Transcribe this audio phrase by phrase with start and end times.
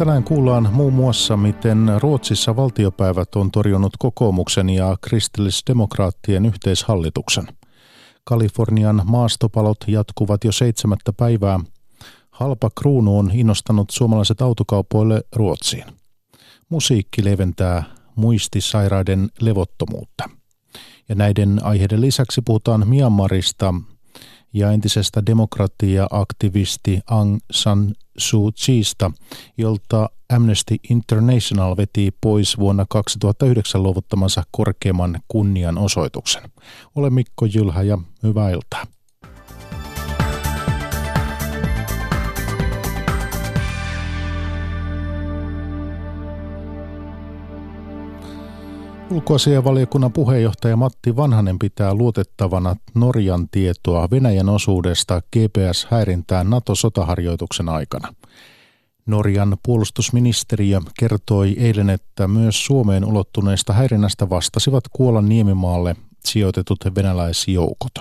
[0.00, 7.48] Tänään kuullaan muun muassa, miten Ruotsissa valtiopäivät on torjunut kokoomuksen ja kristillisdemokraattien yhteishallituksen.
[8.24, 11.60] Kalifornian maastopalot jatkuvat jo seitsemättä päivää.
[12.30, 15.84] Halpa kruunu on innostanut suomalaiset autokaupoille Ruotsiin.
[16.68, 17.82] Musiikki leventää
[18.16, 20.30] muistisairaiden levottomuutta.
[21.08, 23.74] Ja näiden aiheiden lisäksi puhutaan Myanmarista
[24.52, 29.10] ja entisestä demokratia-aktivisti Aung San Suu Kyiista,
[29.56, 36.42] jolta Amnesty International veti pois vuonna 2009 luovuttamansa korkeimman kunnianosoituksen.
[36.94, 38.86] Ole Mikko Jylhä ja hyvää iltaa.
[49.10, 58.14] Ulkoasianvaliokunnan puheenjohtaja Matti Vanhanen pitää luotettavana Norjan tietoa Venäjän osuudesta GPS-häirintään NATO-sotaharjoituksen aikana.
[59.06, 67.94] Norjan puolustusministeriö kertoi eilen, että myös Suomeen ulottuneesta häirinnästä vastasivat Kuolan niemimaalle sijoitetut venäläisjoukot.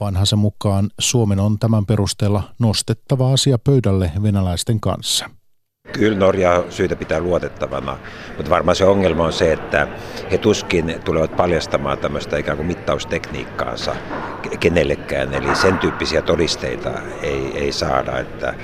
[0.00, 5.30] Vanhasen mukaan Suomen on tämän perusteella nostettava asia pöydälle venäläisten kanssa.
[5.92, 7.98] Kyllä Norja syytä pitää luotettavana,
[8.36, 9.88] mutta varmaan se ongelma on se, että
[10.30, 13.96] he tuskin tulevat paljastamaan tämmöistä ikään kuin mittaustekniikkaansa
[14.60, 16.90] kenellekään, eli sen tyyppisiä todisteita
[17.22, 18.54] ei, ei saada, että,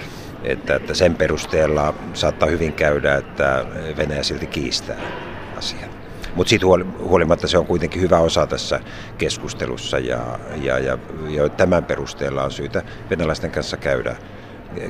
[0.45, 3.65] että, että sen perusteella saattaa hyvin käydä, että
[3.97, 4.97] Venäjä silti kiistää
[5.59, 5.91] asian.
[6.35, 6.67] Mutta siitä
[6.99, 8.81] huolimatta se on kuitenkin hyvä osa tässä
[9.19, 14.17] keskustelussa ja, ja, ja, ja tämän perusteella on syytä venäläisten kanssa käydä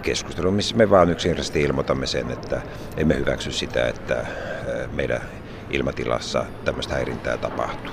[0.02, 2.62] keskustelu, missä me vaan yksinkertaisesti ilmoitamme sen, että
[2.96, 4.26] emme hyväksy sitä, että
[4.92, 5.20] meidän
[5.70, 7.92] ilmatilassa tämmöistä häirintää tapahtuu.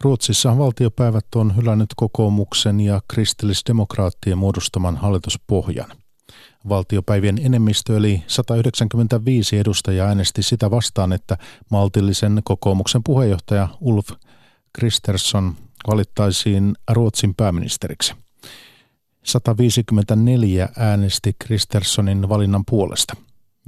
[0.00, 5.90] Ruotsissa valtiopäivät on hylännyt kokoomuksen ja kristillisdemokraattien muodostaman hallituspohjan.
[6.68, 11.38] Valtiopäivien enemmistö eli 195 edustajaa äänesti sitä vastaan, että
[11.70, 14.08] maltillisen kokoomuksen puheenjohtaja Ulf
[14.72, 15.54] Kristersson
[15.86, 18.25] valittaisiin Ruotsin pääministeriksi.
[19.26, 23.14] 154 äänesti Kristerssonin valinnan puolesta.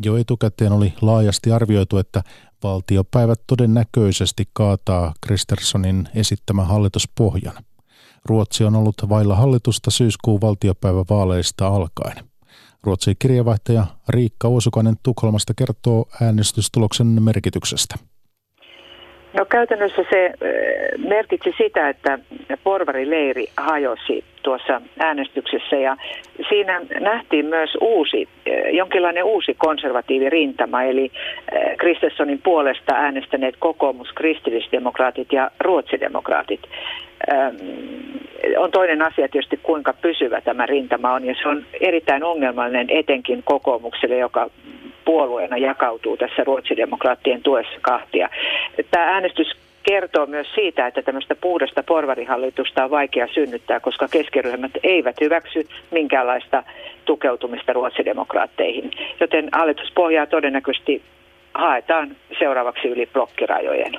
[0.05, 2.23] Jo etukäteen oli laajasti arvioitu, että
[2.63, 7.65] valtiopäivät todennäköisesti kaataa Kristerssonin esittämä hallituspohjan.
[8.25, 12.25] Ruotsi on ollut vailla hallitusta syyskuun valtiopäivävaaleista alkaen.
[12.83, 17.95] Ruotsin kirjavaihtaja Riikka Uosukainen Tukholmasta kertoo äänestystuloksen merkityksestä.
[19.33, 20.33] No käytännössä se
[21.09, 22.19] merkitsi sitä, että
[22.65, 25.97] porvarileiri hajosi tuossa äänestyksessä ja
[26.49, 28.29] siinä nähtiin myös uusi,
[28.73, 31.11] jonkinlainen uusi konservatiivi rintama, eli
[31.79, 36.61] Kristessonin puolesta äänestäneet kokoomus, kristillisdemokraatit ja ruotsidemokraatit.
[38.59, 43.43] On toinen asia tietysti kuinka pysyvä tämä rintama on ja se on erittäin ongelmallinen etenkin
[43.45, 44.51] kokoomukselle, joka
[45.09, 48.29] puolueena jakautuu tässä ruotsidemokraattien tuessa kahtia.
[48.91, 49.47] Tämä äänestys
[49.83, 56.63] kertoo myös siitä, että tämmöistä puhdasta porvarihallitusta on vaikea synnyttää, koska keskiryhmät eivät hyväksy minkäänlaista
[57.05, 58.91] tukeutumista ruotsidemokraatteihin.
[59.21, 61.03] Joten hallituspohjaa todennäköisesti
[61.55, 63.93] haetaan seuraavaksi yli blokkirajojen.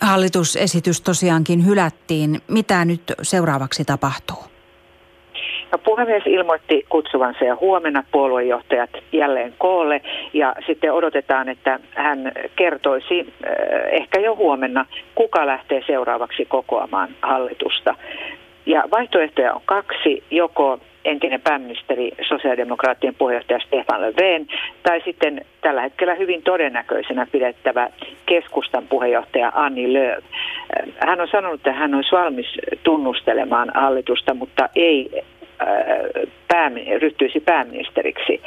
[0.00, 2.40] Hallitusesitys tosiaankin hylättiin.
[2.48, 4.55] Mitä nyt seuraavaksi tapahtuu?
[5.72, 10.00] No, puhemies ilmoitti kutsuvansa ja huomenna puoluejohtajat jälleen koolle
[10.32, 13.26] ja sitten odotetaan, että hän kertoisi eh,
[13.90, 17.94] ehkä jo huomenna, kuka lähtee seuraavaksi kokoamaan hallitusta.
[18.66, 24.46] Ja vaihtoehtoja on kaksi, joko entinen pääministeri, sosiaalidemokraattien puheenjohtaja Stefan Löfven,
[24.82, 27.90] tai sitten tällä hetkellä hyvin todennäköisenä pidettävä
[28.26, 30.24] keskustan puheenjohtaja Anni Lööf.
[30.98, 32.46] Hän on sanonut, että hän olisi valmis
[32.82, 35.22] tunnustelemaan hallitusta, mutta ei
[36.48, 38.40] päämi- ryhtyisi pääministeriksi.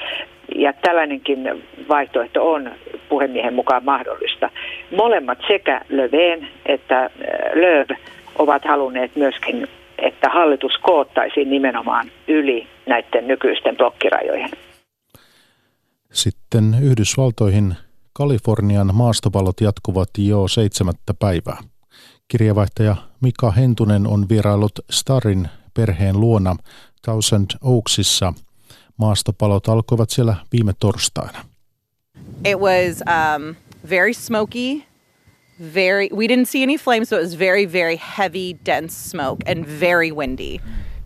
[0.56, 2.72] Ja tällainenkin vaihtoehto on
[3.10, 4.50] puhemiehen mukaan mahdollista.
[4.98, 7.10] Molemmat sekä Löfven että
[7.54, 7.90] Lööv
[8.38, 9.68] ovat halunneet myöskin,
[9.98, 14.50] että hallitus koottaisiin nimenomaan yli näiden nykyisten blokkirajojen.
[16.12, 17.74] Sitten Yhdysvaltoihin
[18.14, 21.58] Kalifornian maastopalot jatkuvat jo seitsemättä päivää.
[22.28, 26.56] Kirjavaihtaja Mika Hentunen on vierailut Starin perheen luona
[27.02, 28.34] Thousand Oaksissa.
[28.98, 31.46] Maastopalot alkoivat siellä viime torstaina.
[32.46, 33.56] It was um,
[33.90, 34.84] very smoky,
[35.74, 36.10] very.
[36.16, 40.12] We didn't see any flames, so it was very, very heavy, dense smoke and very
[40.12, 40.58] windy.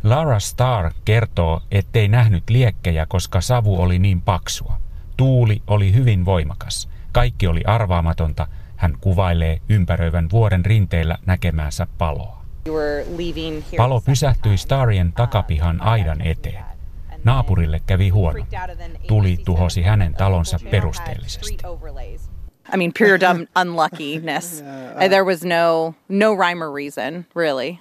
[0.04, 4.78] Lara Starr kertoo, ettei nähnyt liekkejä, koska savu oli niin paksua.
[5.18, 6.90] Tuuli oli hyvin voimakas.
[7.12, 8.48] Kaikki oli arvaamatonta.
[8.75, 12.43] Hän kuvailee ympäröivän vuoren rinteillä näkemäänsä paloa.
[13.77, 16.65] Palo pysähtyi Starien takapihan aidan eteen.
[17.24, 18.45] Naapurille kävi huono.
[19.07, 21.57] Tuli tuhosi hänen talonsa perusteellisesti.
[22.74, 24.63] I mean, pure dumb unluckiness.
[25.10, 27.77] There was no no rhyme or reason, really.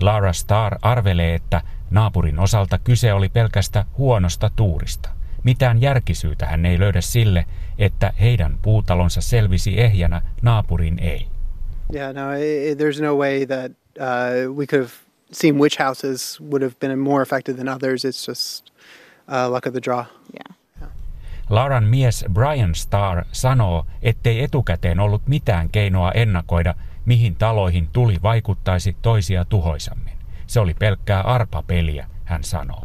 [0.00, 5.08] Lara Starr arvelee, että naapurin osalta kyse oli pelkästä huonosta tuurista.
[5.44, 7.44] Mitään järkisyytä hän ei löydä sille,
[7.78, 11.26] että heidän puutalonsa selvisi ehjänä, naapurin ei.
[11.94, 12.22] Yeah, no,
[12.76, 14.92] there's no way that uh, we could have
[15.32, 18.04] seen which houses would have been more affected than others.
[18.04, 18.70] It's just
[19.28, 20.06] uh, luck of the draw.
[20.34, 20.56] Yeah.
[21.50, 28.96] Lauran mies Brian Starr sanoo, ettei etukäteen ollut mitään keinoa ennakoida, mihin taloihin tuli vaikuttaisi
[29.02, 30.18] toisia tuhoisammin.
[30.46, 32.82] Se oli pelkkää arpapeliä, hän sanoo.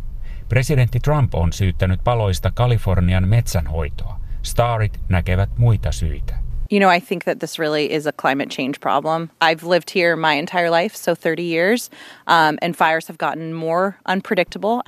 [0.49, 4.19] Presidentti Trump on syyttänyt paloista Kalifornian metsänhoitoa.
[4.41, 6.44] Starit näkevät muita syitä.
[6.71, 9.29] You know, I think that this really is a climate change problem.
[9.41, 11.89] I've lived here my entire life, so 30 years,
[12.27, 14.81] um, and fires have gotten more unpredictable.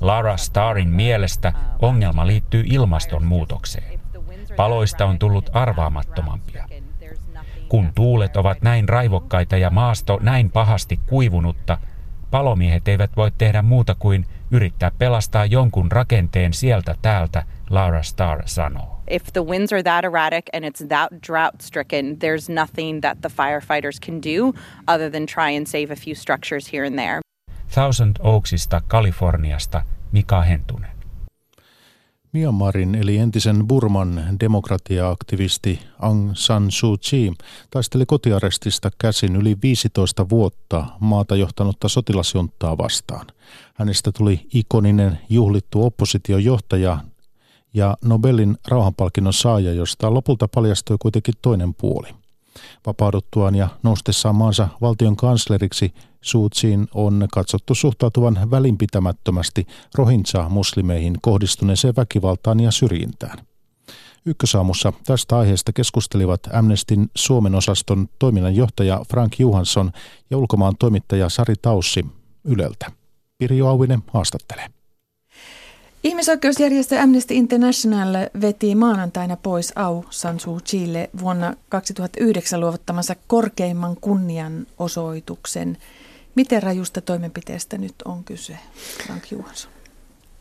[0.00, 4.00] Lara Starin mielestä ongelma liittyy ilmastonmuutokseen.
[4.56, 6.64] Paloista on tullut arvaamattomampia.
[7.68, 11.78] Kun tuulet ovat näin raivokkaita ja maasto näin pahasti kuivunutta,
[12.30, 18.97] palomiehet eivät voi tehdä muuta kuin yrittää pelastaa jonkun rakenteen sieltä täältä, Laura Starr sanoo.
[19.10, 23.28] If the winds are that erratic and it's that drought stricken, there's nothing that the
[23.28, 24.52] firefighters can do
[24.86, 27.20] other than try and save a few structures here and there.
[27.68, 29.82] Thousand Oaksista, Kaliforniasta,
[30.12, 30.98] Mika Hentunen.
[32.32, 37.32] Myanmarin eli entisen Burman demokratia-aktivisti Aung San Suu Kyi
[37.70, 43.26] taisteli kotiarestista käsin yli 15 vuotta maata johtanutta sotilasjunttaa vastaan.
[43.74, 46.98] Hänestä tuli ikoninen juhlittu oppositiojohtaja
[47.78, 52.08] ja Nobelin rauhanpalkinnon saaja, josta lopulta paljastui kuitenkin toinen puoli.
[52.86, 62.70] Vapauduttuaan ja noustessaan maansa valtion kansleriksi Suutsiin on katsottu suhtautuvan välinpitämättömästi rohintsa-muslimeihin kohdistuneeseen väkivaltaan ja
[62.70, 63.38] syrjintään.
[64.26, 69.90] Ykkösaamussa tästä aiheesta keskustelivat Amnestin Suomen osaston toiminnanjohtaja Frank Johansson
[70.30, 72.06] ja ulkomaan toimittaja Sari Taussi
[72.44, 72.92] Yleltä.
[73.38, 74.77] Pirjo Auvinen haastattelee.
[76.04, 85.78] Ihmisoikeusjärjestö Amnesty International veti maanantaina pois Au San Suu Kyille vuonna 2009 luovuttamansa korkeimman kunnianosoituksen.
[86.34, 88.58] Miten rajusta toimenpiteestä nyt on kyse,
[89.06, 89.72] Frank Johansson?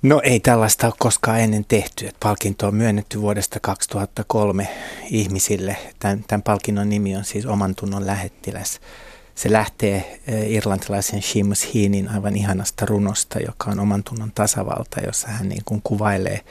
[0.02, 2.10] No ei tällaista ole koskaan ennen tehty.
[2.20, 4.68] palkinto on myönnetty vuodesta 2003
[5.10, 5.78] ihmisille.
[6.00, 8.80] Tämän, tämän palkinnon nimi on siis oman tunnon lähettiläs.
[9.38, 15.28] Se lähtee eh, irlantilaisen Seamus Heenin aivan ihanasta runosta, joka on oman tunnon tasavalta, jossa
[15.28, 16.42] hän niin kuin kuvailee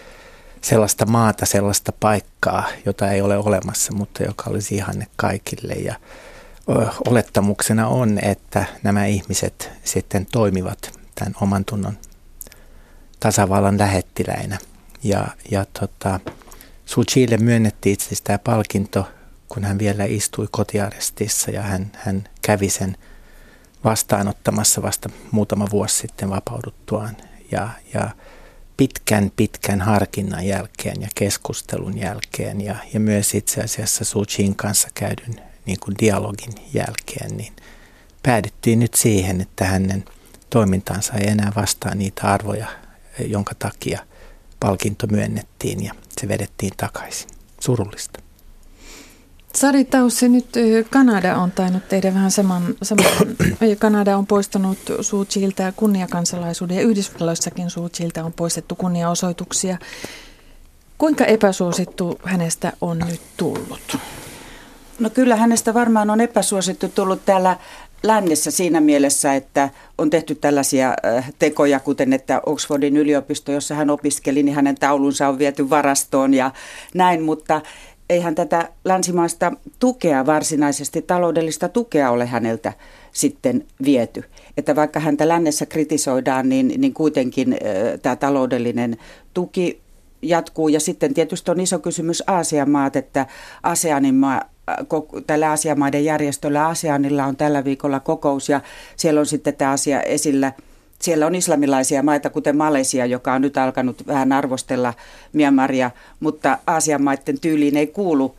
[0.61, 5.73] sellaista maata, sellaista paikkaa, jota ei ole olemassa, mutta joka olisi ihanne kaikille.
[5.73, 5.95] Ja
[7.09, 11.99] olettamuksena on, että nämä ihmiset sitten toimivat tämän oman tunnon
[13.21, 14.59] tasavallan lähettiläinä.
[15.03, 16.21] Ja, ja tota,
[17.11, 19.07] Chile myönnettiin itse asiassa tämä palkinto
[19.49, 22.97] kun hän vielä istui kotiarestissa ja hän, hän kävi sen
[23.85, 27.17] vastaanottamassa vasta muutama vuosi sitten vapauduttuaan.
[27.53, 28.11] Ja, ja
[28.77, 35.41] pitkän, pitkän harkinnan jälkeen ja keskustelun jälkeen ja, ja myös itse asiassa Suchin kanssa käydyn
[35.67, 37.53] niin kuin dialogin jälkeen, niin
[38.23, 40.05] päädyttiin nyt siihen, että hänen
[40.51, 42.67] toimintansa ei enää vastaa niitä arvoja,
[43.27, 44.01] jonka takia
[44.61, 47.29] palkinto myönnettiin ja se vedettiin takaisin.
[47.61, 48.26] Surullista.
[49.57, 50.47] Sari Taussi, nyt
[50.91, 53.07] Kanada on tainnut tehdä vähän saman, saman
[53.79, 59.79] Kanada on poistanut Suutsiltä kunniakansalaisuuden ja Yhdysvalloissakin Suutsiltä on poistettu kunniaosoituksia.
[60.99, 63.99] Kuinka epäsuosittu hänestä on nyt tullut?
[64.99, 67.57] No kyllä hänestä varmaan on epäsuosittu tullut täällä
[68.03, 70.95] lännessä siinä mielessä, että on tehty tällaisia
[71.39, 76.51] tekoja, kuten että Oxfordin yliopisto, jossa hän opiskeli, niin hänen taulunsa on viety varastoon ja
[76.95, 77.61] näin, mutta
[78.11, 82.73] eihän tätä länsimaista tukea, varsinaisesti taloudellista tukea ole häneltä
[83.13, 84.25] sitten viety.
[84.57, 88.97] Että vaikka häntä lännessä kritisoidaan, niin, niin kuitenkin äh, tämä taloudellinen
[89.35, 89.81] tuki
[90.23, 90.69] jatkuu.
[90.69, 93.27] Ja sitten tietysti on iso kysymys Aasian maat, että
[93.63, 94.43] ASEANin maa,
[95.27, 98.61] tällä Aasiamaiden järjestöllä ASEANilla on tällä viikolla kokous ja
[98.97, 100.53] siellä on sitten tämä asia esillä–
[100.99, 104.95] siellä on islamilaisia maita, kuten Malesia, joka on nyt alkanut vähän arvostella
[105.33, 108.37] Myanmaria, mutta Aasian maiden tyyliin ei kuulu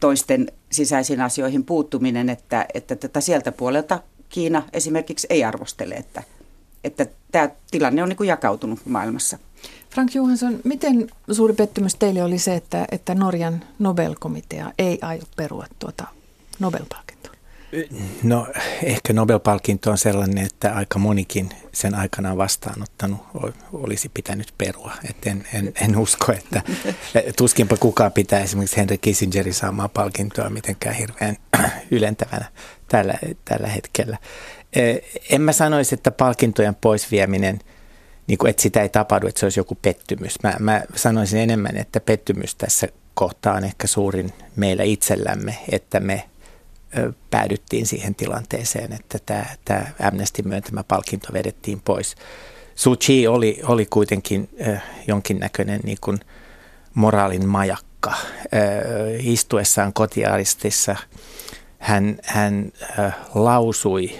[0.00, 6.22] toisten sisäisiin asioihin puuttuminen, että, että tätä sieltä puolelta Kiina esimerkiksi ei arvostele, että,
[6.84, 9.38] että tämä tilanne on niin kuin jakautunut maailmassa.
[9.90, 15.66] Frank Johansson, miten suuri pettymys teille oli se, että, että Norjan Nobel-komitea ei aio perua
[15.78, 16.04] tuota
[16.58, 17.05] Nobel-palkintoa?
[18.22, 18.46] No
[18.82, 23.20] ehkä Nobel-palkinto on sellainen, että aika monikin sen aikanaan vastaanottanut
[23.72, 24.92] olisi pitänyt perua.
[25.10, 26.62] Et en, en, en usko, että
[27.36, 31.36] tuskinpa kukaan pitää esimerkiksi Henry Kissingerin saamaa palkintoa mitenkään hirveän
[31.90, 32.44] ylentävänä
[32.88, 34.18] tällä, tällä hetkellä.
[35.30, 37.58] En mä sanoisi, että palkintojen poisvieminen,
[38.26, 40.42] niin kuin, että sitä ei tapahdu, että se olisi joku pettymys.
[40.42, 46.24] Mä, mä sanoisin enemmän, että pettymys tässä kohtaa on ehkä suurin meillä itsellämme, että me
[47.30, 52.14] päädyttiin siihen tilanteeseen, että tämä, tämä Amnesty myöntämä palkinto vedettiin pois.
[52.74, 54.48] Suu Kyi oli, oli kuitenkin
[55.06, 56.18] jonkinnäköinen niin kuin
[56.94, 58.14] moraalin majakka.
[59.18, 60.96] Istuessaan kotiaristissa
[61.78, 62.72] hän, hän
[63.34, 64.18] lausui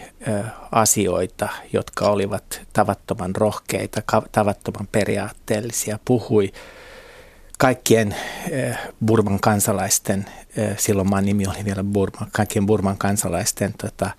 [0.73, 4.03] asioita, jotka olivat tavattoman rohkeita,
[4.33, 6.53] tavattoman periaatteellisia, puhui
[7.57, 8.15] kaikkien
[8.71, 10.27] äh, Burman kansalaisten,
[10.59, 14.11] äh, silloin maan nimi oli vielä Burma, kaikkien Burman kansalaisten tota,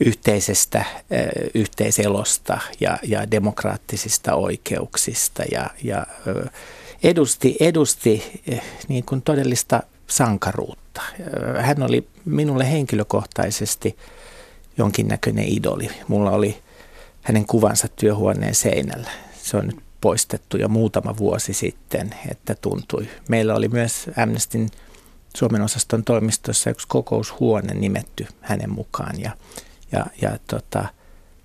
[0.00, 0.86] yhteisestä äh,
[1.54, 6.06] yhteiselosta ja, ja demokraattisista oikeuksista ja, ja
[7.02, 8.42] edusti, edusti
[8.88, 11.02] niin kuin todellista sankaruutta.
[11.60, 13.96] Hän oli minulle henkilökohtaisesti
[14.78, 15.88] jonkinnäköinen idoli.
[16.08, 16.58] Mulla oli
[17.22, 19.10] hänen kuvansa työhuoneen seinällä.
[19.42, 23.08] Se on nyt poistettu jo muutama vuosi sitten, että tuntui.
[23.28, 24.70] Meillä oli myös Amnestin
[25.36, 29.30] Suomen osaston toimistossa yksi kokoushuone nimetty hänen mukaan ja,
[29.92, 30.88] ja, ja tota,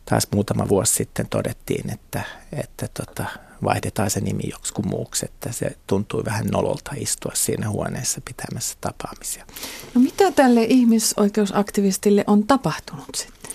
[0.06, 3.26] taas muutama vuosi sitten todettiin, että, että tota,
[3.64, 9.46] vaihdetaan se nimi joksikun muuksi, että se tuntui vähän nololta istua siinä huoneessa pitämässä tapaamisia.
[9.96, 13.52] No mitä tälle ihmisoikeusaktivistille on tapahtunut sitten?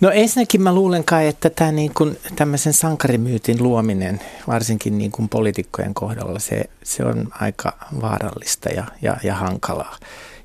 [0.00, 5.28] No ensinnäkin mä luulen kai, että tämä niin kuin tämmöisen sankarimyytin luominen, varsinkin niin kuin
[5.28, 9.96] poliitikkojen kohdalla, se, se on aika vaarallista ja, ja, ja hankalaa.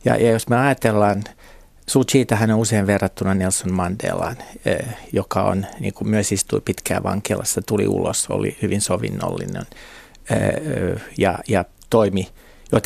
[0.05, 1.24] Ja, ja jos me ajatellaan
[1.88, 2.03] Suu
[2.36, 7.62] hän on usein verrattuna Nelson Mandelaan, eh, joka on, niin kuin myös istui pitkään vankilassa,
[7.62, 9.65] tuli ulos, oli hyvin sovinnollinen
[10.29, 12.27] eh, ja, ja toimi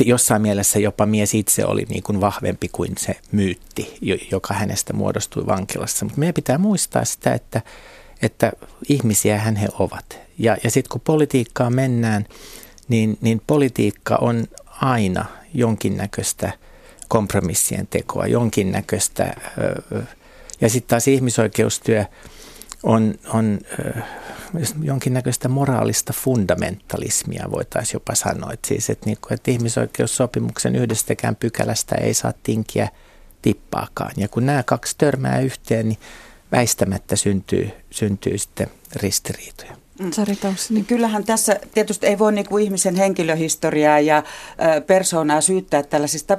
[0.05, 3.97] jossain mielessä jopa mies itse oli niin kuin vahvempi kuin se myytti,
[4.31, 6.05] joka hänestä muodostui vankilassa.
[6.05, 7.61] Mutta meidän pitää muistaa sitä, että,
[8.21, 8.51] että
[8.89, 10.19] ihmisiä hän he ovat.
[10.39, 12.25] Ja, ja sitten kun politiikkaan mennään,
[12.87, 14.45] niin, niin politiikka on
[14.81, 16.51] aina jonkinnäköistä–
[17.07, 19.33] kompromissien tekoa, jonkinnäköistä.
[20.61, 22.05] Ja sitten taas ihmisoikeustyö
[22.85, 23.59] on, on
[24.81, 28.53] jonkinnäköistä moraalista fundamentalismia, voitaisiin jopa sanoa.
[28.53, 32.89] Että siis, että, niin kuin, että ihmisoikeussopimuksen yhdestäkään pykälästä ei saa tinkiä
[33.41, 34.11] tippaakaan.
[34.17, 35.99] Ja kun nämä kaksi törmää yhteen, niin
[36.51, 39.75] väistämättä syntyy, syntyy sitten ristiriitoja.
[39.99, 40.11] Mm.
[40.69, 44.23] Niin kyllähän tässä tietysti ei voi niin kuin ihmisen henkilöhistoriaa ja
[44.87, 46.37] persoonaa syyttää tällaisista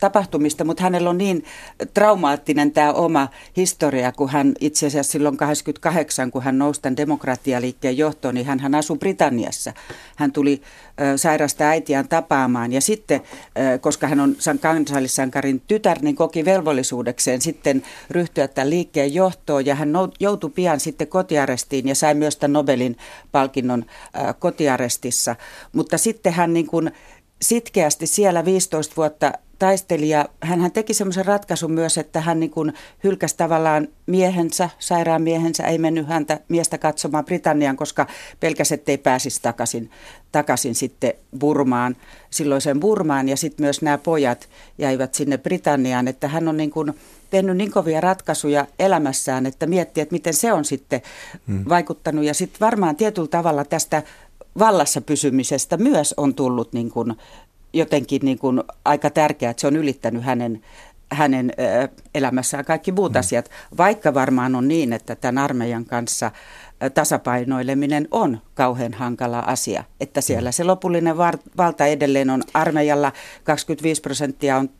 [0.00, 1.44] tapahtumista, mutta hänellä on niin
[1.94, 7.98] traumaattinen tämä oma historia, kun hän itse asiassa silloin 88, kun hän nousi tämän demokratialiikkeen
[7.98, 9.72] johtoon, niin hän, hän asui Britanniassa.
[10.16, 10.62] Hän tuli
[11.16, 13.20] sairasta äitiään tapaamaan ja sitten,
[13.80, 19.92] koska hän on kansallissankarin tytär, niin koki velvollisuudekseen sitten ryhtyä tämän liikkeen johtoon ja hän
[20.20, 22.96] joutui pian sitten kotiarestiin ja sai myös tämän Nobelin
[23.32, 23.84] palkinnon
[24.38, 25.36] kotiarestissa.
[25.72, 26.90] Mutta sitten hän niin kuin
[27.42, 32.72] sitkeästi siellä 15 vuotta taisteli ja hän teki semmoisen ratkaisun myös, että hän niin kuin
[33.04, 38.06] hylkäsi tavallaan miehensä, sairaan miehensä, ei mennyt häntä miestä katsomaan Britanniaan, koska
[38.40, 39.90] pelkäsi, ettei pääsisi takaisin,
[40.32, 41.96] takaisin sitten Burmaan,
[42.30, 46.94] silloiseen Burmaan ja sitten myös nämä pojat jäivät sinne Britanniaan, että hän on niin kuin
[47.30, 51.02] tehnyt niin kovia ratkaisuja elämässään, että miettii, että miten se on sitten
[51.46, 51.64] hmm.
[51.68, 54.02] vaikuttanut ja sitten varmaan tietyllä tavalla tästä
[54.58, 57.14] vallassa pysymisestä myös on tullut niin kuin
[57.72, 60.62] jotenkin niin kuin aika tärkeää, että se on ylittänyt hänen,
[61.12, 61.52] hänen
[62.14, 63.18] elämässään kaikki muut mm.
[63.18, 66.30] asiat, vaikka varmaan on niin, että tämän armeijan kanssa
[66.94, 70.52] tasapainoileminen on kauhean hankala asia, että siellä mm.
[70.52, 71.16] se lopullinen
[71.56, 73.12] valta edelleen on armeijalla,
[73.44, 74.70] 25 prosenttia on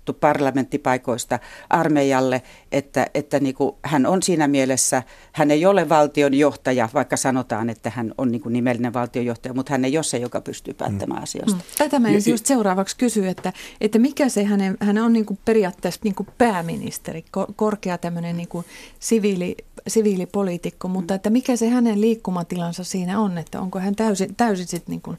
[0.00, 1.38] annettu parlamenttipaikoista
[1.70, 2.42] armeijalle,
[2.72, 5.02] että, että niin kuin hän on siinä mielessä,
[5.32, 9.72] hän ei ole valtion johtaja, vaikka sanotaan, että hän on niin kuin nimellinen valtionjohtaja, mutta
[9.72, 11.22] hän ei ole se, joka pystyy päättämään mm.
[11.22, 11.56] asioista.
[11.56, 11.62] Mm.
[11.78, 15.38] Tätä mä ensin just seuraavaksi kysyä, että, että mikä se hänen, hän on niin kuin
[15.44, 17.24] periaatteessa niin kuin pääministeri,
[17.56, 18.64] korkea tämmöinen niin kuin
[19.00, 19.56] siviili,
[19.88, 24.92] siviilipoliitikko, mutta että mikä se hänen liikkumatilansa siinä on, että onko hän täysin, täysin sitten
[24.92, 25.16] niin kuin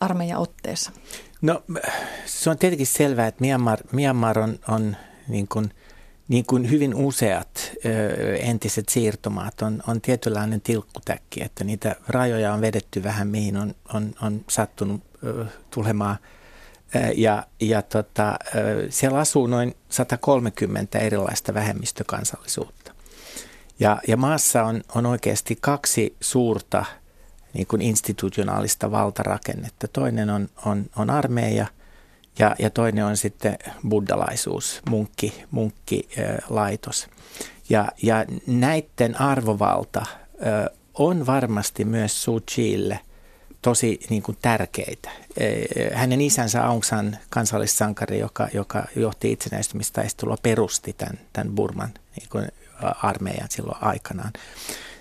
[0.00, 0.90] armeijan otteessa?
[1.42, 1.62] No
[2.26, 4.96] se on tietenkin selvää, että Myanmar, Myanmar on, on
[5.28, 5.70] niin kuin,
[6.28, 12.60] niin kuin hyvin useat ö, entiset siirtomaat on, on tietynlainen tilkkutäkki, että niitä rajoja on
[12.60, 16.16] vedetty vähän mihin on, on, on sattunut ö, tulemaan
[17.16, 18.38] Ja, ja tota,
[18.90, 22.92] siellä asuu noin 130 erilaista vähemmistökansallisuutta.
[23.80, 26.84] Ja, ja maassa on, on oikeasti kaksi suurta
[27.56, 29.88] niin kuin institutionaalista valtarakennetta.
[29.88, 31.66] Toinen on, on, on armeija
[32.38, 33.58] ja, ja toinen on sitten
[33.88, 37.08] buddalaisuus, munkki, munkkilaitos.
[37.68, 40.06] Ja, ja näiden arvovalta
[40.94, 43.00] on varmasti myös Suu Chiille
[43.62, 45.10] tosi niin kuin tärkeitä.
[45.94, 52.48] Hänen isänsä Aung San kansallissankari, joka, joka johti itsenäistymistaistelua, perusti tämän, tämän Burman niin kuin
[53.02, 54.32] armeijan silloin aikanaan.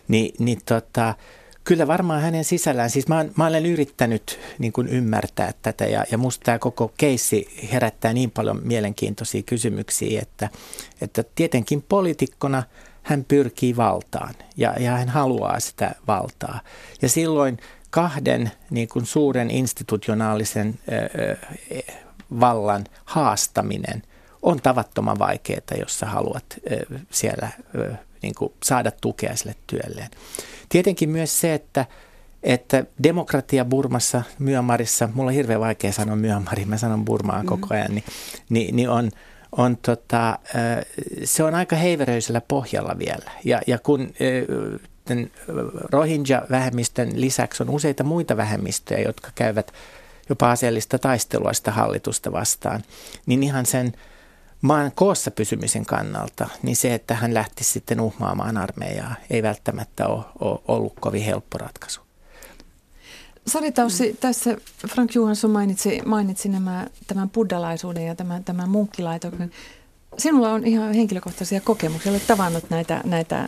[0.08, 1.16] Ni, niin tota,
[1.66, 6.18] kyllä varmaan hänen sisällään, siis mä, mä olen yrittänyt niin kuin ymmärtää tätä ja, ja
[6.18, 10.50] musta tämä koko keissi herättää niin paljon mielenkiintoisia kysymyksiä, että,
[11.02, 12.64] että tietenkin poliitikkona
[13.04, 16.60] hän pyrkii valtaan ja, ja hän haluaa sitä valtaa.
[17.02, 17.58] Ja silloin
[17.90, 21.38] kahden niin kuin suuren institutionaalisen ö,
[22.40, 24.04] vallan haastaminen
[24.42, 27.94] on tavattoman vaikeaa, jos sä haluat ö, siellä ö,
[28.26, 30.10] niin kuin saada tukea sille työlleen.
[30.70, 31.86] Tietenkin myös se, että,
[32.44, 37.48] että demokratia Burmassa, Myanmarissa, mulla on hirveän vaikea sanoa Myanmari, mä sanon Burmaa mm.
[37.48, 38.04] koko ajan, niin,
[38.50, 39.12] niin, niin on,
[39.52, 40.40] on tota,
[41.24, 43.32] se on aika heiveröisellä pohjalla vielä.
[43.44, 44.14] Ja, ja kun
[45.92, 49.72] Rohingya-vähemmistön lisäksi on useita muita vähemmistöjä, jotka käyvät
[50.30, 52.84] jopa aseellista taistelua sitä hallitusta vastaan,
[53.26, 53.94] niin ihan sen
[54.66, 60.24] maan koossa pysymisen kannalta, niin se, että hän lähti sitten uhmaamaan armeijaa, ei välttämättä ole,
[60.40, 62.02] ole ollut kovin helppo ratkaisu.
[63.48, 64.58] Sari Taussi, tässä
[64.88, 69.52] Frank Johansson mainitsi, mainitsi nämä, tämän buddalaisuuden ja tämän, tämän munkkilaitoksen.
[70.18, 73.48] Sinulla on ihan henkilökohtaisia kokemuksia, olet tavannut näitä, näitä,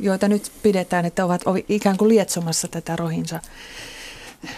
[0.00, 3.40] joita nyt pidetään, että ovat ikään kuin lietsomassa tätä rohinsa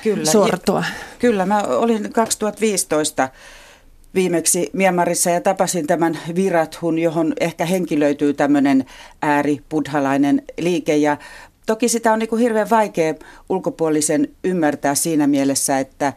[0.02, 0.84] kyllä, sortoa.
[0.88, 3.28] Ja, kyllä, mä olin 2015
[4.14, 8.84] viimeksi Myanmarissa ja tapasin tämän Virathun, johon ehkä henkilöityy tämmöinen
[9.22, 10.96] ääri-buddhalainen liike.
[10.96, 11.16] Ja
[11.66, 13.14] toki sitä on niin kuin hirveän vaikea
[13.48, 16.12] ulkopuolisen ymmärtää siinä mielessä, että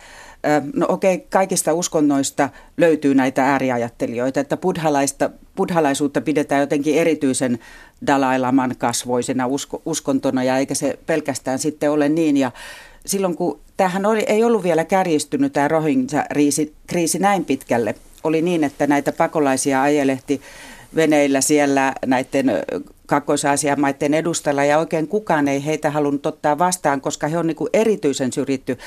[0.73, 7.59] No okei, okay, kaikista uskonnoista löytyy näitä ääriajattelijoita, että buddhalaista, buddhalaisuutta pidetään jotenkin erityisen
[8.07, 12.37] Dalai Laman kasvoisena usko, uskontona ja eikä se pelkästään sitten ole niin.
[12.37, 12.51] Ja
[13.05, 18.87] silloin kun tämähän oli, ei ollut vielä kärjistynyt tämä Rohingya-kriisi näin pitkälle, oli niin, että
[18.87, 20.41] näitä pakolaisia ajelehti
[20.95, 22.51] veneillä siellä näiden
[23.07, 23.43] kakkois
[23.77, 28.33] maiden edustalla ja oikein kukaan ei heitä halunnut ottaa vastaan, koska he on niin erityisen
[28.33, 28.77] syrjitty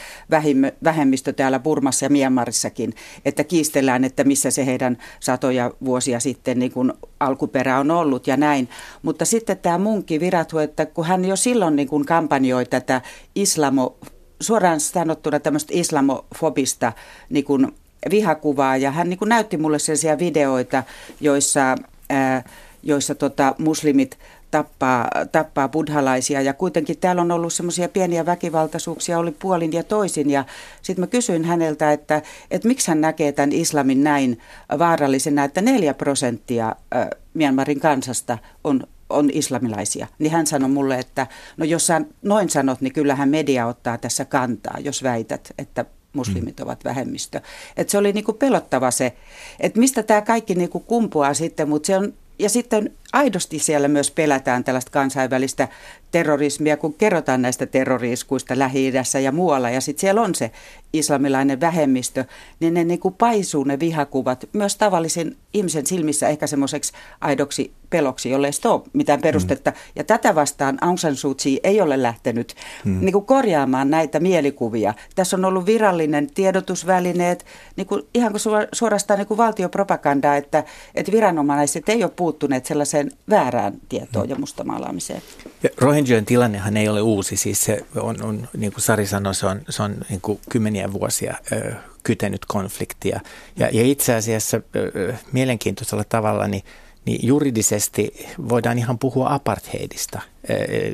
[0.85, 6.73] vähemmistö täällä Burmassa ja Myanmarissakin, että kiistellään, että missä se heidän satoja vuosia sitten niin
[6.73, 8.69] kuin alkuperä on ollut ja näin.
[9.03, 13.01] Mutta sitten tämä munkki Virathu, että kun hän jo silloin niin kuin kampanjoi tätä
[13.35, 13.97] islamo,
[14.41, 16.93] suoraan sanottuna tämmöistä islamofobista
[17.31, 17.73] niin kuin
[18.11, 20.83] vihakuvaa ja hän niin kuin näytti mulle sellaisia videoita,
[21.21, 21.77] joissa
[22.11, 22.45] ää,
[22.87, 24.19] joissa tota, muslimit
[24.51, 30.31] tappaa, tappaa buddhalaisia ja kuitenkin täällä on ollut semmoisia pieniä väkivaltaisuuksia, oli puolin ja toisin
[30.31, 30.45] ja
[30.83, 34.39] sitten mä kysyin häneltä, että, että miksi hän näkee tämän islamin näin
[34.79, 41.27] vaarallisena, että neljä prosenttia äh, Myanmarin kansasta on on islamilaisia, niin hän sanoi mulle, että
[41.57, 46.59] no jos sä noin sanot, niin kyllähän media ottaa tässä kantaa, jos väität, että muslimit
[46.59, 46.63] mm.
[46.63, 47.41] ovat vähemmistö.
[47.77, 49.13] Et se oli niinku pelottava se,
[49.61, 54.11] että mistä tämä kaikki niinku kumpuaa sitten, mutta se on ja sitten aidosti siellä myös
[54.11, 55.69] pelätään tällaista kansainvälistä
[56.11, 59.71] terrorismia, kun kerrotaan näistä terroriskuista Lähi-idässä ja muualla.
[59.71, 60.51] Ja sitten siellä on se
[60.93, 62.25] islamilainen vähemmistö,
[62.61, 68.31] niin ne niin kuin paisuu ne vihakuvat myös tavallisen ihmisen silmissä ehkä semmoiseksi aidoksi peloksi,
[68.31, 69.71] jolle ei ole mitään perustetta.
[69.71, 69.77] Mm.
[69.97, 73.01] Ja tätä vastaan Aung San Suu Kyi ei ole lähtenyt mm.
[73.01, 74.95] niin kuin korjaamaan näitä mielikuvia.
[75.15, 81.13] Tässä on ollut virallinen tiedotusvälineet, niin kuin, ihan kuin suorastaan niin kuin valtiopropagandaa, että, että
[81.13, 85.23] viranomaiset ei ole puuttuneet sellaiseen väärään tietoon ja mustamaalaamiseen.
[85.63, 89.47] Ja Rohingyan tilannehan ei ole uusi, siis se on, on niin kuin Sari sanoi, se
[89.47, 93.21] on, se on niin kuin kymmeniä vuosia ö, kytenyt konfliktia.
[93.57, 96.63] Ja, ja itse asiassa ö, mielenkiintoisella tavalla niin,
[97.05, 100.21] niin juridisesti voidaan ihan puhua apartheidista.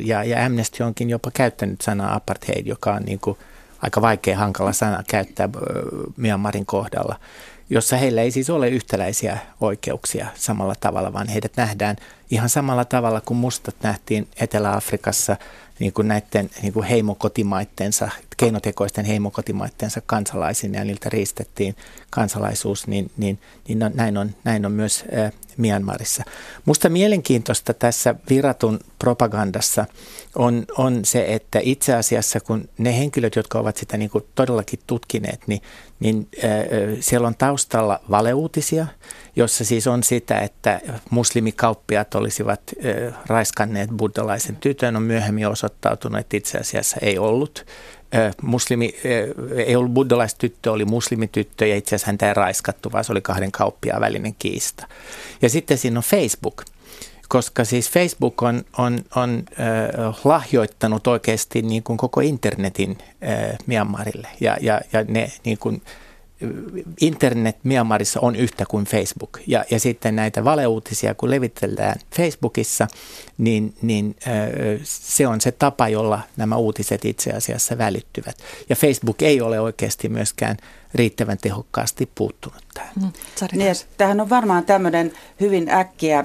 [0.05, 3.39] Ja, ja Amnesty onkin jopa käyttänyt sanaa apartheid, joka on niin kuin
[3.83, 5.49] aika vaikea, hankala sana käyttää
[6.17, 7.21] Myanmarin kohdalla
[7.71, 11.97] jossa heillä ei siis ole yhtäläisiä oikeuksia samalla tavalla, vaan heidät nähdään
[12.33, 15.37] ihan samalla tavalla kuin mustat nähtiin Etelä-Afrikassa
[15.79, 21.77] niin kuin näiden niin kuin heimokotimaittensa keinotekoisten heimokotimaittensa kansalaisina ja niiltä riistettiin
[22.11, 26.25] kansalaisuus, niin, niin, niin on, näin, on, näin on myös äh, Myanmarissa.
[26.65, 29.87] Musta mielenkiintoista tässä viratun propagandassa
[30.35, 34.81] on, on se, että itse asiassa kun ne henkilöt, jotka ovat sitä niin kuin todellakin
[34.87, 35.63] tutkineet, niin,
[36.01, 36.51] niin äh,
[37.01, 38.87] siellä on taustalla valeuutisia,
[39.37, 46.37] jossa siis on sitä, että muslimikauppiat olisivat äh, raiskanneet buddhalaisen tytön, on myöhemmin osoittautunut, että
[46.37, 47.67] itse asiassa ei ollut
[48.43, 48.95] muslimi,
[49.67, 53.53] ei ollut buddhalaistyttö, oli muslimityttö ja itse asiassa häntä ei raiskattu, vaan se oli kahden
[53.53, 54.87] kauppiaan välinen kiista.
[55.43, 56.65] Ja sitten siinä on Facebook,
[57.29, 64.29] koska siis Facebook on, on, on äh, lahjoittanut oikeasti niin kuin koko internetin äh, Myanmarille
[64.41, 65.83] ja, ja, ja ne niin kuin,
[67.01, 69.39] internet Myanmarissa on yhtä kuin Facebook.
[69.47, 72.89] Ja, ja sitten näitä valeuutisia, kun levitellään Facebookissa,
[73.39, 74.17] niin, niin
[74.83, 78.37] se on se tapa, jolla nämä uutiset itse asiassa välittyvät.
[78.69, 80.57] Ja Facebook ei ole oikeasti myöskään
[80.95, 82.93] riittävän tehokkaasti puuttunut tähän.
[83.01, 83.13] Mm,
[83.53, 86.23] niin, tämähän on varmaan tämmöinen hyvin äkkiä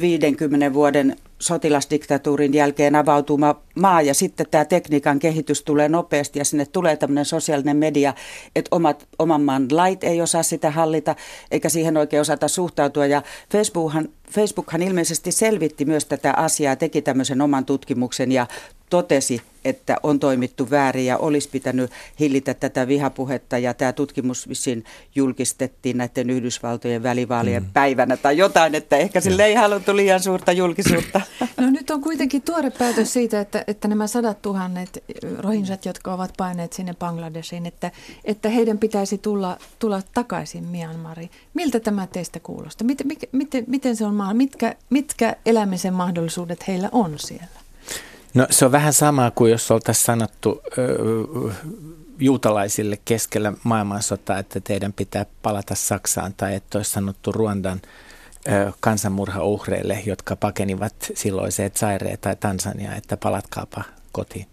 [0.00, 6.44] 50 mm, vuoden sotilasdiktatuurin jälkeen avautuma maa ja sitten tämä tekniikan kehitys tulee nopeasti ja
[6.44, 8.14] sinne tulee tämmöinen sosiaalinen media,
[8.56, 11.16] että omat, oman maan lait ei osaa sitä hallita
[11.50, 17.40] eikä siihen oikein osata suhtautua ja Facebookhan, Facebookhan ilmeisesti selvitti myös tätä asiaa, teki tämmöisen
[17.40, 18.46] oman tutkimuksen ja
[18.90, 21.90] totesi, että on toimittu väärin ja olisi pitänyt
[22.20, 23.58] hillitä tätä vihapuhetta.
[23.58, 27.70] Ja tämä tutkimus vissiin julkistettiin näiden Yhdysvaltojen välivaalien mm.
[27.72, 31.20] päivänä tai jotain, että ehkä sille ei haluttu liian suurta julkisuutta.
[31.56, 35.04] No nyt on kuitenkin tuore päätös siitä, että, että nämä sadat tuhannet
[35.38, 37.90] rohinjat, jotka ovat paineet sinne Bangladesiin, että,
[38.24, 41.30] että heidän pitäisi tulla, tulla takaisin Myanmariin.
[41.54, 42.86] Miltä tämä teistä kuulostaa?
[42.86, 44.38] Miten, miten, miten se on mahdollista?
[44.38, 47.60] Mitkä, mitkä elämisen mahdollisuudet heillä on siellä?
[48.34, 50.62] No se on vähän sama kuin jos oltaisiin sanottu
[52.18, 57.80] juutalaisille keskellä maailmansotaa, että teidän pitää palata Saksaan tai että olisi sanottu Ruandan
[58.80, 64.46] kansanmurhauhreille, jotka pakenivat silloiset saireen tai Tansania, että palatkaapa kotiin.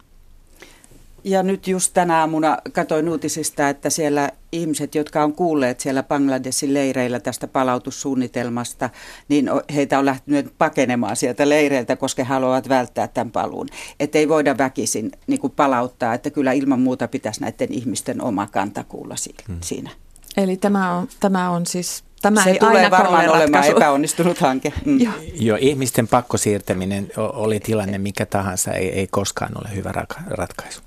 [1.24, 6.74] Ja nyt just tänä aamuna katsoin uutisista, että siellä ihmiset, jotka on kuulleet siellä Bangladesin
[6.74, 8.90] leireillä tästä palautussuunnitelmasta,
[9.30, 13.68] niin heitä on lähtenyt pakenemaan sieltä leireiltä, koska he haluavat välttää tämän paluun.
[14.00, 18.48] Että ei voida väkisin niin kuin palauttaa, että kyllä ilman muuta pitäisi näiden ihmisten oma
[18.48, 19.16] kanta kuulla
[19.48, 19.58] hmm.
[19.62, 19.90] siinä.
[20.38, 23.78] Eli tämä on, tämä on siis Tämä se ei tulee aina varmaan olemaan ratkaisu.
[23.78, 24.74] epäonnistunut hanke.
[24.86, 25.00] Mm.
[25.02, 25.14] Joo.
[25.34, 29.94] Joo, ihmisten pakkosiirtäminen oli tilanne mikä tahansa, ei, ei koskaan ole hyvä
[30.28, 30.82] ratkaisu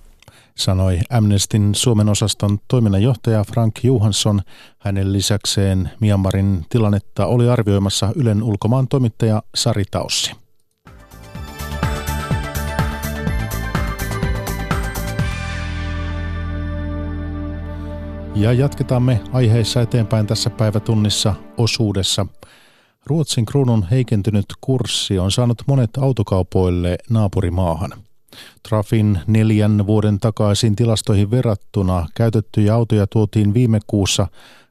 [0.60, 4.40] sanoi Amnestin Suomen osaston toiminnanjohtaja Frank Johansson.
[4.78, 10.32] Hänen lisäkseen Myanmarin tilannetta oli arvioimassa Ylen ulkomaan toimittaja Sari Taussi.
[18.34, 22.26] Ja jatketamme aiheissa eteenpäin tässä päivätunnissa osuudessa.
[23.06, 27.90] Ruotsin kruunun heikentynyt kurssi on saanut monet autokaupoille naapurimaahan–
[28.68, 34.26] Trafin neljän vuoden takaisin tilastoihin verrattuna käytettyjä autoja tuotiin viime kuussa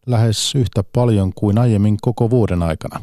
[0.05, 3.01] lähes yhtä paljon kuin aiemmin koko vuoden aikana.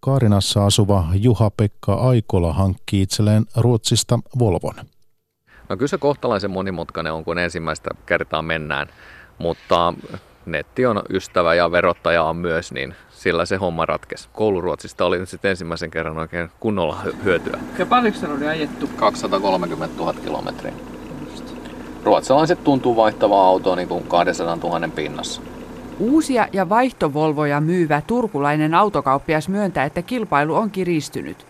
[0.00, 4.74] Kaarinassa asuva Juha-Pekka Aikola hankki itselleen Ruotsista Volvon.
[5.68, 8.86] No kyllä se kohtalaisen monimutkainen on, kun ensimmäistä kertaa mennään,
[9.38, 9.94] mutta
[10.46, 14.28] netti on ystävä ja verottaja on myös, niin sillä se homma ratkesi.
[14.32, 17.58] Kouluruotsista oli sitten ensimmäisen kerran oikein kunnolla hyötyä.
[17.78, 18.90] Ja paljonko se oli ajettu?
[18.96, 20.72] 230 000 kilometriä.
[22.04, 25.42] Ruotsalaiset tuntuu vaihtavaa autoa niin kuin 200 000 pinnassa.
[25.98, 31.46] Uusia ja vaihtovolvoja myyvä turkulainen autokauppias myöntää, että kilpailu on kiristynyt.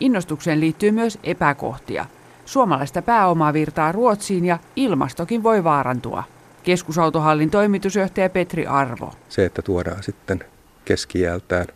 [0.00, 2.06] Innostukseen liittyy myös epäkohtia.
[2.44, 6.22] Suomalaista pääomaa virtaa Ruotsiin ja ilmastokin voi vaarantua.
[6.62, 9.12] Keskusautohallin toimitusjohtaja Petri Arvo.
[9.28, 10.44] Se, että tuodaan sitten
[10.84, 11.66] keskiältään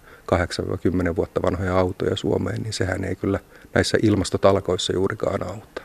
[1.13, 3.39] 8-10 vuotta vanhoja autoja Suomeen, niin sehän ei kyllä
[3.75, 5.83] näissä ilmastotalkoissa juurikaan auta.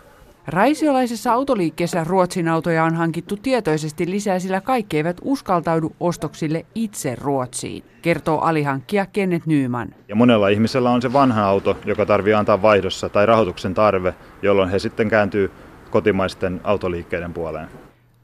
[0.48, 7.84] Raisiolaisessa autoliikkeessä Ruotsin autoja on hankittu tietoisesti lisää, sillä kaikki eivät uskaltaudu ostoksille itse Ruotsiin,
[8.02, 9.96] kertoo alihankkija Kenneth Nyman.
[10.08, 14.70] Ja monella ihmisellä on se vanha auto, joka tarvii antaa vaihdossa tai rahoituksen tarve, jolloin
[14.70, 15.52] he sitten kääntyy
[15.92, 17.68] kotimaisten autoliikkeiden puoleen.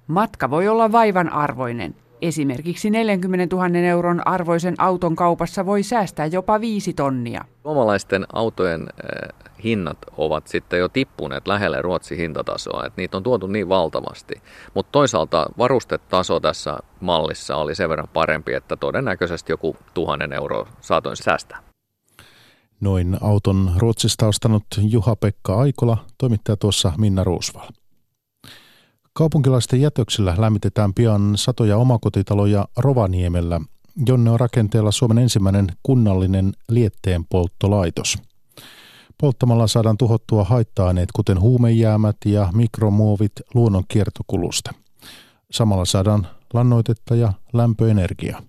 [0.07, 1.95] Matka voi olla vaivan arvoinen.
[2.21, 7.45] Esimerkiksi 40 000 euron arvoisen auton kaupassa voi säästää jopa viisi tonnia.
[7.61, 13.47] Suomalaisten autojen eh, hinnat ovat sitten jo tippuneet lähelle Ruotsin hintatasoa, että niitä on tuotu
[13.47, 14.35] niin valtavasti.
[14.73, 21.17] Mutta toisaalta varustetaso tässä mallissa oli sen verran parempi, että todennäköisesti joku tuhannen euroa saatoin
[21.17, 21.59] säästää.
[22.79, 27.67] Noin auton Ruotsista ostanut Juha-Pekka Aikola, toimittaja tuossa Minna Ruusval.
[29.17, 33.61] Kaupunkilaisten jätöksillä lämmitetään pian satoja omakotitaloja Rovaniemellä,
[34.05, 38.17] jonne on rakenteella Suomen ensimmäinen kunnallinen lietteen polttolaitos.
[39.21, 44.73] Polttamalla saadaan tuhottua haitta-aineet, kuten huumejäämät ja mikromuovit luonnon kiertokulusta.
[45.51, 48.41] Samalla saadaan lannoitetta ja lämpöenergiaa.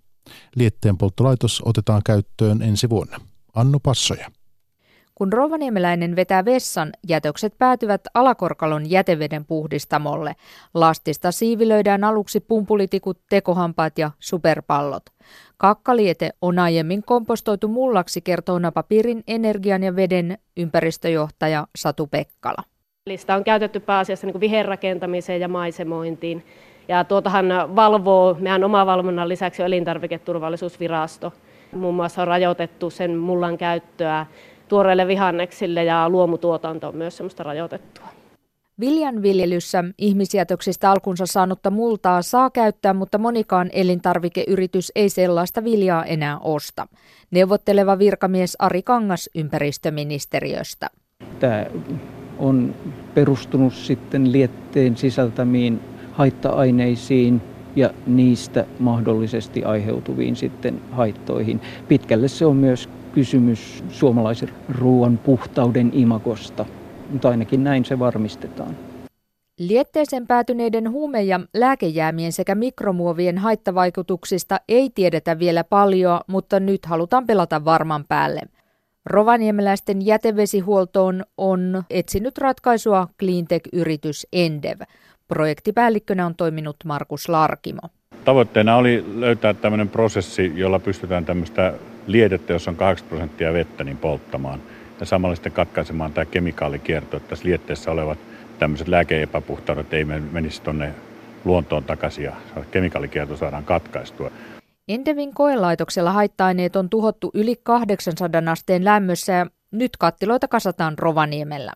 [0.56, 3.20] Lietteen polttolaitos otetaan käyttöön ensi vuonna.
[3.54, 4.30] Annu Passoja.
[5.18, 10.36] Kun rovaniemeläinen vetää vessan, jätökset päätyvät Alakorkalon jäteveden puhdistamolle.
[10.74, 15.02] Lastista siivilöidään aluksi pumpulitikut, tekohampaat ja superpallot.
[15.56, 22.64] Kakkaliete on aiemmin kompostoitu mullaksi, kertoo Napapiirin energian ja veden ympäristöjohtaja Satu Pekkala.
[23.16, 26.46] Sitä on käytetty pääasiassa niin viherrakentamiseen ja maisemointiin.
[26.88, 31.32] Ja tuotahan valvoo meidän omavalvonnan lisäksi elintarviketurvallisuusvirasto.
[31.72, 34.26] Muun muassa on rajoitettu sen mullan käyttöä
[34.68, 38.06] tuoreille vihanneksille ja luomutuotanto on myös semmoista rajoitettua.
[38.80, 46.86] Viljanviljelyssä ihmisjätöksistä alkunsa saanutta multaa saa käyttää, mutta monikaan elintarvikeyritys ei sellaista viljaa enää osta.
[47.30, 50.90] Neuvotteleva virkamies Ari Kangas ympäristöministeriöstä.
[51.40, 51.66] Tämä
[52.38, 52.74] on
[53.14, 55.80] perustunut sitten lietteen sisältämiin
[56.12, 57.42] haitta-aineisiin
[57.76, 61.60] ja niistä mahdollisesti aiheutuviin sitten haittoihin.
[61.88, 66.66] Pitkälle se on myös kysymys suomalaisen ruoan puhtauden imagosta,
[67.10, 68.76] mutta ainakin näin se varmistetaan.
[69.58, 77.26] Lietteeseen päätyneiden huume- ja lääkejäämien sekä mikromuovien haittavaikutuksista ei tiedetä vielä paljon, mutta nyt halutaan
[77.26, 78.40] pelata varman päälle.
[79.06, 84.80] Rovaniemeläisten jätevesihuoltoon on etsinyt ratkaisua cleantech-yritys Endev.
[85.28, 87.80] Projektipäällikkönä on toiminut Markus Larkimo.
[88.24, 91.74] Tavoitteena oli löytää tämmöinen prosessi, jolla pystytään tämmöistä
[92.06, 94.62] liedettä, jossa on 8 prosenttia vettä, niin polttamaan.
[95.00, 98.18] Ja samalla sitten katkaisemaan tämä kemikaalikierto, että tässä lietteessä olevat
[98.58, 100.94] tämmöiset lääkeepäpuhtaudet ei menisi tuonne
[101.44, 102.32] luontoon takaisin ja
[102.70, 104.30] kemikaalikierto saadaan katkaistua.
[104.88, 111.72] Endevin koelaitoksella haitta-aineet on tuhottu yli 800 asteen lämmössä ja nyt kattiloita kasataan Rovaniemellä.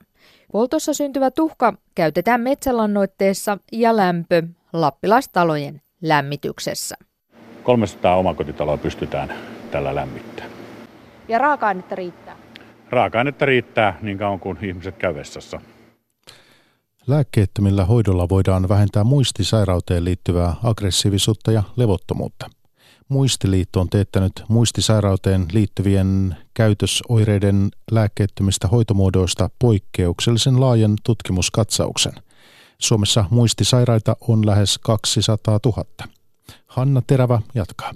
[0.53, 6.97] Poltossa syntyvä tuhka käytetään metsälannoitteessa ja lämpö lappilaistalojen lämmityksessä.
[7.63, 9.33] 300 omakotitaloa pystytään
[9.71, 10.47] tällä lämmittää.
[11.29, 12.37] Ja raaka-ainetta riittää?
[12.91, 15.61] Raaka-ainetta riittää niin kauan kuin ihmiset käy vessassa.
[17.07, 22.51] Lääkkeettömillä hoidolla voidaan vähentää muistisairauteen liittyvää aggressiivisuutta ja levottomuutta.
[23.09, 32.13] Muistiliitto on teettänyt muistisairauteen liittyvien käytösoireiden lääkkeettömistä hoitomuodoista poikkeuksellisen laajan tutkimuskatsauksen.
[32.79, 35.85] Suomessa muistisairaita on lähes 200 000.
[36.67, 37.93] Hanna Terävä jatkaa.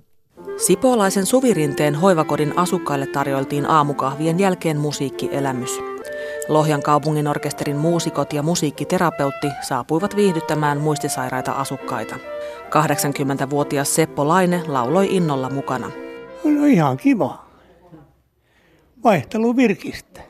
[0.66, 5.80] Sipoolaisen Suvirinteen hoivakodin asukkaille tarjoiltiin aamukahvien jälkeen musiikkielämys.
[6.48, 12.16] Lohjan kaupungin orkesterin muusikot ja musiikkiterapeutti saapuivat viihdyttämään muistisairaita asukkaita.
[12.70, 15.90] 80-vuotias Seppo Laine lauloi innolla mukana.
[16.44, 17.44] No ihan kiva.
[19.04, 20.20] Vaihtelu virkistä.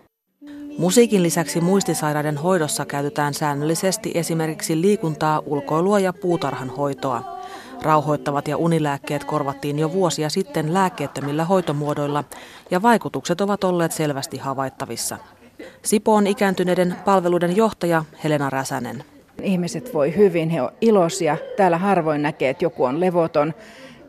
[0.78, 7.34] Musiikin lisäksi muistisairaiden hoidossa käytetään säännöllisesti esimerkiksi liikuntaa, ulkoilua ja puutarhan hoitoa.
[7.82, 12.24] Rauhoittavat ja unilääkkeet korvattiin jo vuosia sitten lääkkeettömillä hoitomuodoilla
[12.70, 15.18] ja vaikutukset ovat olleet selvästi havaittavissa.
[15.82, 19.04] Sipoon ikääntyneiden palveluiden johtaja Helena Räsänen.
[19.42, 21.36] Ihmiset voi hyvin, he ovat iloisia.
[21.56, 23.54] Täällä harvoin näkee, että joku on levoton.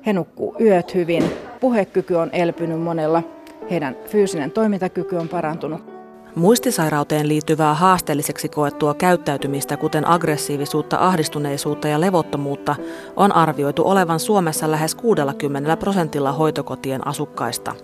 [0.06, 1.32] He nukkuu yöt hyvin.
[1.60, 3.23] Puhekyky on elpynyt monella.
[3.71, 5.94] Heidän fyysinen toimintakyky on parantunut.
[6.36, 12.76] Muistisairauteen liittyvää haasteelliseksi koettua käyttäytymistä, kuten aggressiivisuutta, ahdistuneisuutta ja levottomuutta,
[13.15, 17.76] on arvioitu olevan Suomessa lähes 60 prosentilla hoitokotien asukkaista.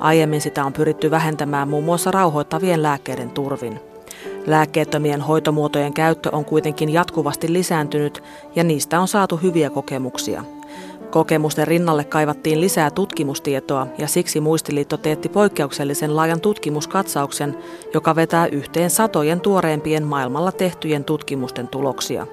[0.00, 3.80] Aiemmin sitä on pyritty vähentämään muun muassa rauhoittavien lääkkeiden turvin.
[4.46, 8.22] Lääkkeettömien hoitomuotojen käyttö on kuitenkin jatkuvasti lisääntynyt
[8.54, 10.44] ja niistä on saatu hyviä kokemuksia–
[11.10, 17.58] Kokemusten rinnalle kaivattiin lisää tutkimustietoa ja siksi Muistiliitto teetti poikkeuksellisen laajan tutkimuskatsauksen,
[17.94, 22.26] joka vetää yhteen satojen tuoreempien maailmalla tehtyjen tutkimusten tuloksia.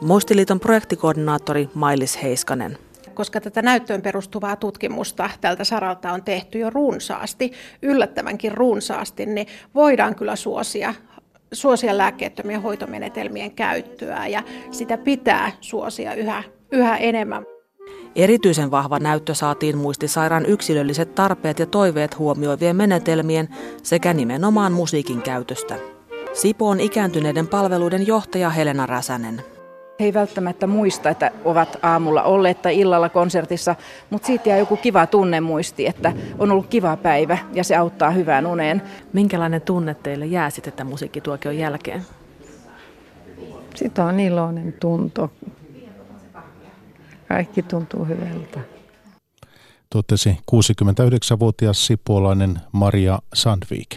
[0.00, 2.78] Muistiliiton projektikoordinaattori Mailis Heiskanen
[3.14, 10.14] koska tätä näyttöön perustuvaa tutkimusta tältä saralta on tehty jo runsaasti, yllättävänkin runsaasti, niin voidaan
[10.14, 10.94] kyllä suosia
[11.52, 17.51] suosia lääkkeettömien hoitomenetelmien käyttöä ja sitä pitää suosia yhä, yhä enemmän.
[18.16, 23.48] Erityisen vahva näyttö saatiin muistisairaan yksilölliset tarpeet ja toiveet huomioivien menetelmien
[23.82, 25.74] sekä nimenomaan musiikin käytöstä.
[26.32, 29.42] Sipoon ikääntyneiden palveluiden johtaja Helena Räsänen.
[30.00, 33.74] He ei välttämättä muista, että ovat aamulla olleet tai illalla konsertissa,
[34.10, 38.10] mutta siitä jää joku kiva tunne muisti, että on ollut kiva päivä ja se auttaa
[38.10, 38.82] hyvään uneen.
[39.12, 42.02] Minkälainen tunne teille jää sitten tämän musiikkituokion jälkeen?
[43.74, 45.30] Sitä on iloinen tunto.
[47.32, 48.60] Kaikki tuntuu hyvältä.
[49.90, 53.96] Totesi 69-vuotias sipuolainen Maria Sandvik.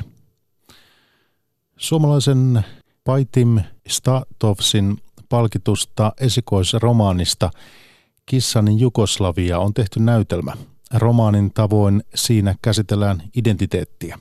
[1.78, 2.66] Suomalaisen
[3.04, 4.98] Paitim Statovsin
[5.30, 7.50] palkitusta esikoisromaanista
[8.26, 10.54] Kissanin Jugoslavia on tehty näytelmä.
[10.94, 14.20] Romaanin tavoin siinä käsitellään identiteettiä.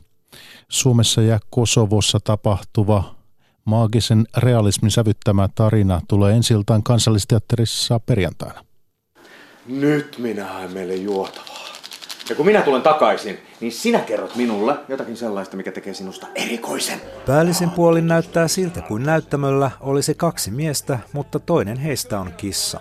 [0.69, 3.15] Suomessa ja Kosovossa tapahtuva
[3.65, 8.65] maagisen realismin sävyttämä tarina tulee ensiltaan kansallisteatterissa perjantaina.
[9.67, 11.65] Nyt minä haen meille juotavaa.
[12.29, 17.01] Ja kun minä tulen takaisin, niin sinä kerrot minulle jotakin sellaista, mikä tekee sinusta erikoisen.
[17.27, 22.81] Päällisin puolin näyttää siltä kuin näyttämöllä olisi kaksi miestä, mutta toinen heistä on kissa.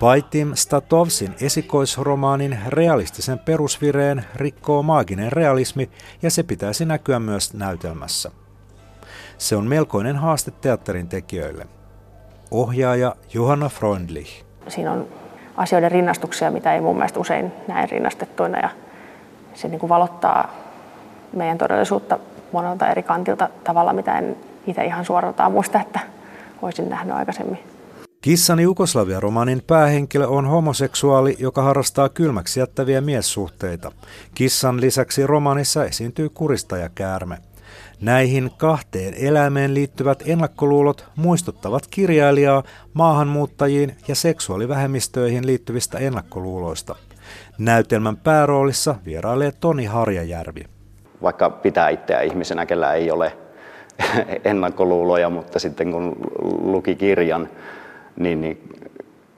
[0.00, 5.90] Paitim Statovsin esikoisromaanin realistisen perusvireen rikkoo maaginen realismi
[6.22, 8.30] ja se pitäisi näkyä myös näytelmässä.
[9.38, 11.66] Se on melkoinen haaste teatterin tekijöille.
[12.50, 14.44] Ohjaaja Johanna Freundlich.
[14.68, 15.23] Siinä on
[15.56, 18.68] asioiden rinnastuksia, mitä ei mun mielestä usein näe rinnastettuina ja
[19.54, 20.54] se niin kuin valottaa
[21.32, 22.18] meidän todellisuutta
[22.52, 24.36] monelta eri kantilta tavalla, mitä en
[24.66, 26.00] itse ihan suoraltaan muista, että
[26.62, 27.58] olisin nähnyt aikaisemmin.
[28.20, 33.92] Kissan Jugoslavia-romanin päähenkilö on homoseksuaali, joka harrastaa kylmäksi jättäviä miessuhteita.
[34.34, 37.38] Kissan lisäksi romanissa esiintyy kuristajakäärme.
[38.04, 42.62] Näihin kahteen eläimeen liittyvät ennakkoluulot muistuttavat kirjailijaa
[42.92, 46.96] maahanmuuttajiin ja seksuaalivähemmistöihin liittyvistä ennakkoluuloista.
[47.58, 50.64] Näytelmän pääroolissa vierailee Toni Harjajärvi.
[51.22, 53.32] Vaikka pitää itseä ihmisenä, kellä ei ole
[54.44, 56.16] ennakkoluuloja, mutta sitten kun
[56.62, 57.48] luki kirjan,
[58.16, 58.72] niin, niin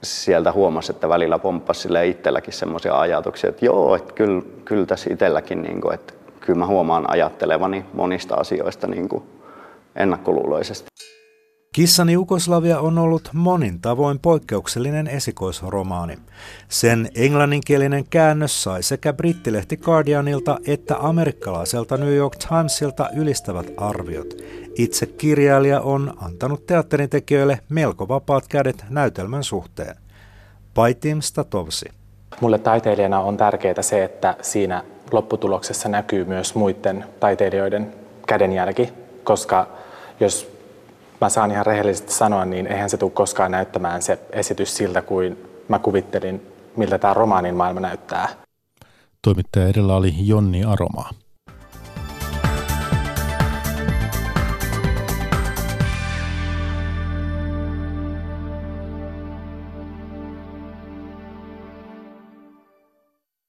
[0.03, 5.13] sieltä huomasi, että välillä pomppasi sille itselläkin semmoisia ajatuksia, että joo, että kyllä, kyllä tässä
[5.13, 6.16] itselläkin, niin kuin, että
[6.47, 9.23] kyllä mä huomaan ajattelevani monista asioista niin kuin
[9.95, 10.87] ennakkoluuloisesti.
[11.75, 16.17] Kissani Jugoslavia on ollut monin tavoin poikkeuksellinen esikoisromaani.
[16.69, 24.33] Sen englanninkielinen käännös sai sekä brittilehti Guardianilta että amerikkalaiselta New York Timesilta ylistävät arviot.
[24.75, 29.95] Itse kirjailija on antanut teatterin tekijöille melko vapaat kädet näytelmän suhteen.
[30.73, 31.96] Paitim Statovsi.
[32.41, 37.93] Mulle taiteilijana on tärkeää se, että siinä lopputuloksessa näkyy myös muiden taiteilijoiden
[38.27, 39.67] kädenjälki, koska
[40.19, 40.51] jos
[41.21, 45.49] mä saan ihan rehellisesti sanoa, niin eihän se tule koskaan näyttämään se esitys siltä kuin
[45.67, 48.29] mä kuvittelin, miltä tämä romaanin maailma näyttää.
[49.21, 51.09] Toimittaja edellä oli Jonni Aromaa.